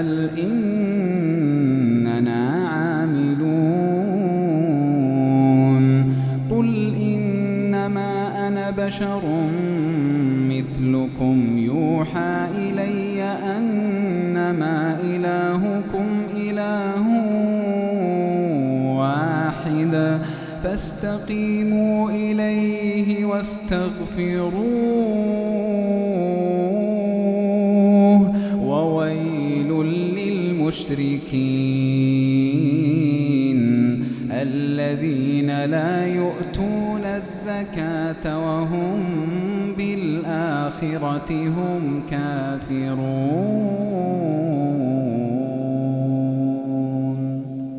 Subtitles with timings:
[0.00, 0.30] فاعمل
[1.58, 3.44] إننا عاملون
[6.50, 9.22] قل إنما أنا بشر
[10.48, 13.22] مثلكم يوحى إلي
[13.56, 17.04] أنما إلهكم إله
[18.98, 20.20] واحد
[20.62, 24.70] فاستقيموا إليه واستغفروه
[30.70, 31.50] للمشركين
[34.30, 39.02] الذين لا يؤتون الزكاة وهم
[39.78, 43.00] بالآخرة هم كافرون.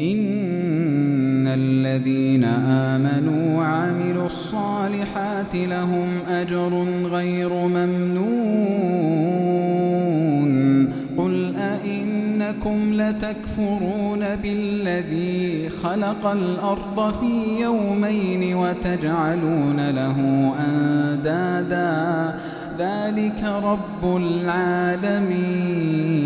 [0.00, 6.81] إن الذين آمنوا وعملوا الصالحات لهم أجر
[13.32, 20.16] أئنكم لتكفرون بالذي خلق الأرض في يومين وتجعلون له
[20.58, 22.38] أندادا.
[22.78, 26.21] ذلك رب العالمين.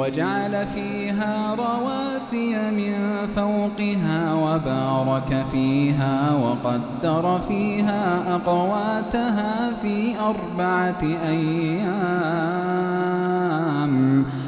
[0.00, 2.94] وجعل فيها رواسي من
[3.36, 12.34] فوقها وبارك فيها وقدر فيها أقواتها في أربعة أيام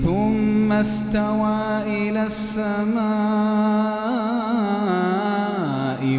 [0.03, 3.05] ثم استوى إلى السماء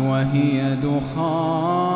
[0.08, 1.95] وهي دخان.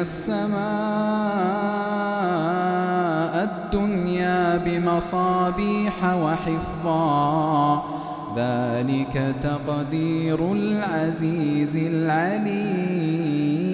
[0.00, 0.54] السماء
[3.44, 7.84] الدنيا بمصابيح وحفظا
[8.36, 13.73] ذلك تقدير العزيز العليم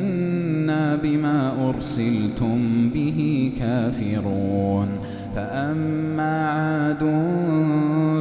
[1.49, 4.87] أرسلتم به كافرون
[5.35, 7.03] فأما عاد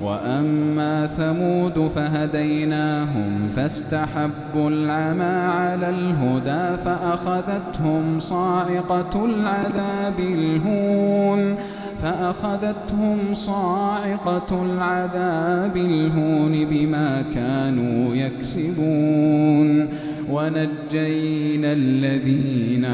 [0.00, 11.54] وأما ثمود فهديناهم فاستحبوا العمى على الهدى فأخذتهم صاعقة العذاب الهون
[12.02, 19.88] فأخذتهم صاعقة العذاب الهون بما كانوا يكسبون
[20.30, 22.84] ونجينا الذين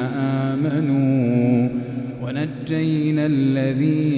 [0.51, 1.69] آمنوا
[2.23, 4.14] ونجينا الذين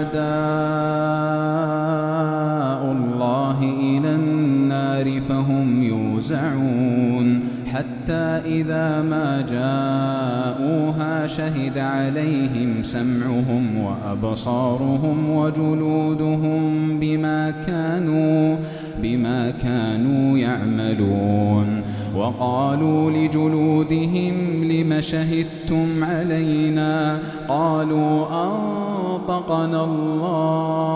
[0.00, 0.20] أعداء
[2.92, 7.40] الله إلى النار فهم يوزعون.
[7.72, 18.56] حتى إذا ما جاءوها شهد عليهم سمعهم وأبصارهم وجلودهم بما كانوا
[19.02, 21.82] بما كانوا يعملون.
[22.16, 27.18] وقالوا لجلودهم لم شهدتم علينا؟
[27.48, 30.90] قالوا أنطقنا الله.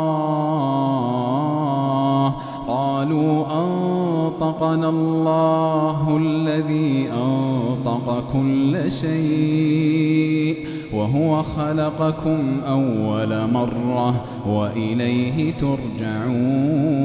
[2.69, 10.57] قالوا أنطقنا الله الذي أنطق كل شيء
[10.95, 17.05] وهو خلقكم أول مرة وإليه ترجعون.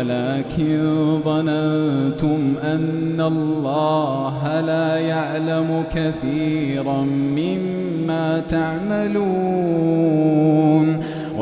[0.00, 7.02] ولكن ظننتم أن الله لا يعلم كثيرا
[7.36, 9.80] مما تعملون.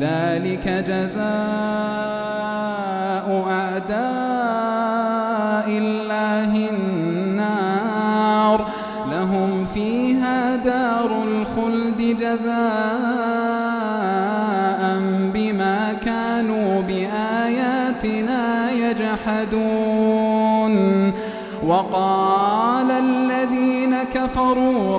[0.00, 1.26] ذلك جزاء
[3.50, 4.06] أعداء
[5.68, 8.66] الله النار.
[9.12, 12.56] لهم فيها دار الخلد جزاء
[15.34, 20.74] بما كانوا بآياتنا يجحدون.
[21.66, 24.98] وقال الذين كفروا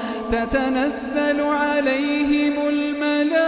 [0.31, 3.41] تتنزل عليهم الملائكة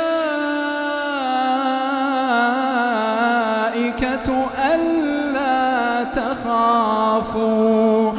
[4.74, 8.12] ألا تخافوا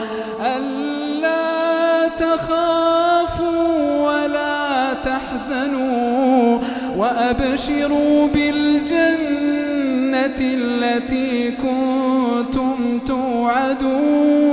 [0.57, 6.59] ألا تخافوا ولا تحزنوا
[6.97, 9.45] وأبشروا بالجنة
[10.15, 14.44] الجنة التي كنتم توعدون.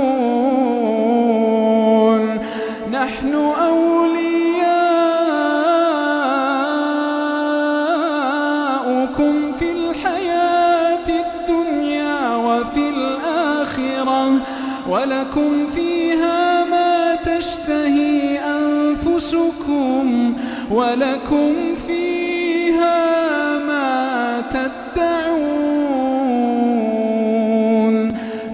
[19.22, 20.34] أنفسكم
[20.70, 21.52] ولكم
[21.86, 25.52] فيها ما تدعون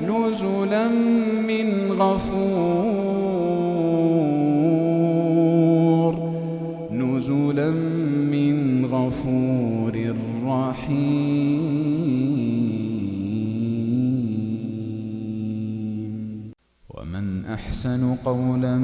[0.05, 0.89] نزلا
[1.49, 2.59] من غفور
[6.93, 7.71] نزلا
[8.31, 10.15] من غفور
[10.47, 11.79] رحيم.
[16.91, 18.77] ومن أحسن قولا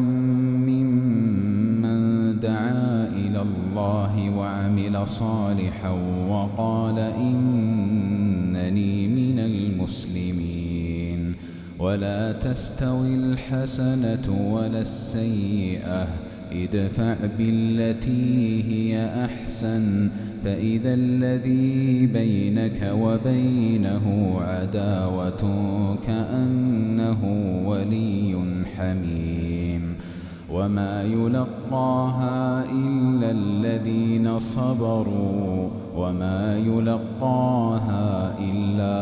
[4.94, 5.90] وعمل صالحا
[6.28, 11.34] وقال إنني من المسلمين.
[11.78, 16.08] ولا تستوي الحسنة ولا السيئة.
[16.52, 20.10] ادفع بالتي هي أحسن.
[20.44, 25.42] فإذا الذي بينك وبينه عداوة
[26.06, 27.20] كأنه
[27.66, 28.36] ولي
[28.76, 29.33] حميم.
[30.54, 38.96] وما يلقاها إلا الذين صبروا وما يلقاها إلا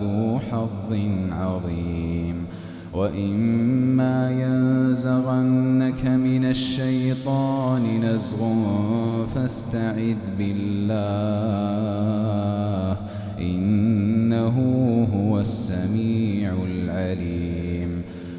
[0.00, 0.98] ذو حظ
[1.32, 2.46] عظيم
[2.94, 8.38] وإما ينزغنك من الشيطان نزغ
[9.34, 12.13] فاستعذ بالله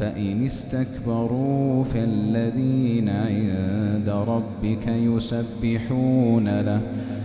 [0.00, 6.80] فإن استكبروا فالذين عند ربك يسبحون له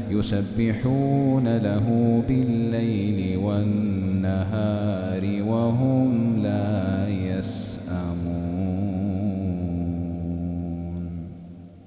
[0.10, 7.92] يسبحون له بالليل والنهار وهم لا يسأمون.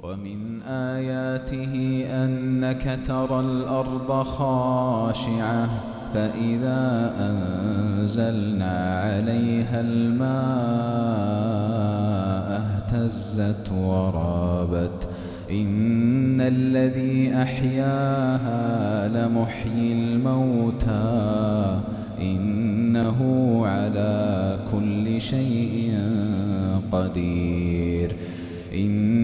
[0.02, 10.34] ومن آياته أنك ترى الأرض خاشعة فإذا أنزلنا عليها الماء
[12.60, 15.08] اهتزت ورابت.
[15.50, 21.80] إن الذي أحياها لمحيي الموتى.
[22.20, 23.20] إنه
[23.66, 25.98] على كل شيء
[26.92, 28.16] قدير.
[28.74, 29.23] إن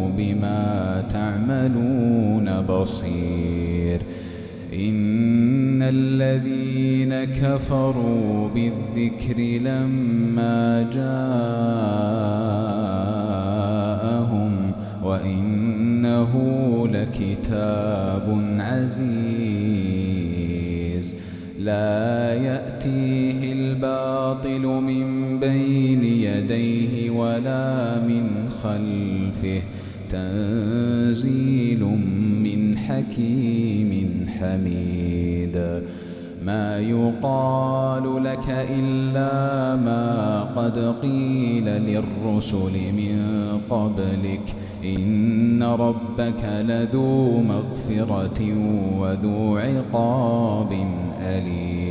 [0.17, 4.01] بما تعملون بصير
[4.73, 11.31] إن الذين كفروا بالذكر لما جاءهم
[15.03, 16.31] وإنه
[16.87, 20.01] لكتاب عزيز
[21.59, 29.61] لا يأتيه الباطل من بين يديه ولا من خلفه
[30.11, 31.83] تنزيل
[32.43, 35.81] من حكيم حميد.
[36.45, 43.17] ما يقال لك إلا ما قد قيل للرسل من
[43.69, 44.55] قبلك.
[44.83, 48.41] إن ربك لذو مغفرة
[48.99, 50.87] وذو عقاب
[51.21, 51.90] أليم.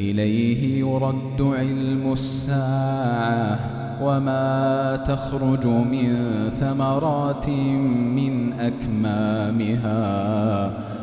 [0.00, 3.58] إليه يرد علم الساعة
[4.02, 6.16] وما تخرج من
[6.60, 7.48] ثمرات
[8.16, 10.00] من أكمامها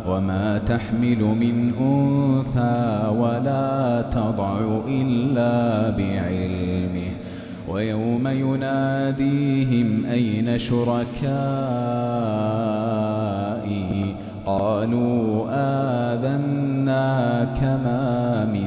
[0.08, 7.12] وما تحمل من أنثى ولا تضع إلا بعلمه
[7.70, 12.08] ويوم يناديهم أين شركائي؟
[14.48, 15.46] قالوا
[16.13, 18.67] آذنا كما من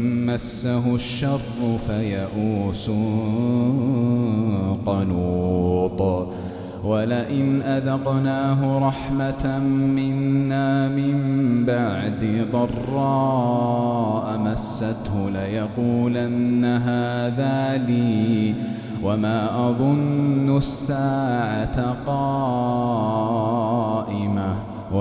[0.33, 1.39] مسه الشر
[1.87, 2.89] فيئوس
[4.85, 6.27] قنوط.
[6.83, 9.59] ولئن أذقناه رحمة
[9.95, 11.15] منا من
[11.65, 18.55] بعد ضراء مسته ليقولن هذا لي
[19.03, 22.30] وما أظن الساعة قائمة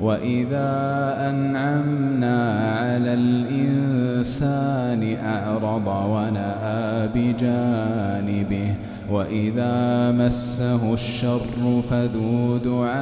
[0.00, 0.68] وإذا
[1.30, 8.74] أنعمنا على الإنسان أعرض ونأى بجانبه
[9.10, 12.96] وإذا مسه الشر فذو دعاء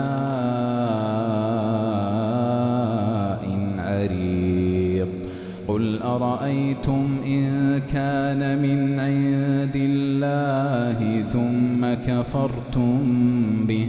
[3.78, 5.09] عريض
[5.68, 12.98] قل أرأيتم إن كان من عند الله ثم كفرتم
[13.68, 13.88] به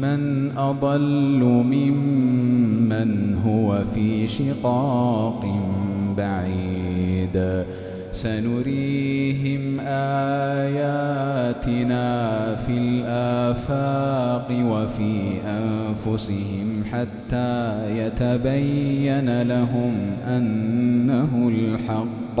[0.00, 5.44] من أضل ممن هو في شقاق
[6.16, 7.64] بعيد.
[8.12, 10.96] سنريهم آياتنا
[12.56, 19.92] في الآفاق وفي أنفسهم حتى يتبين لهم
[20.28, 22.40] أنه الحق.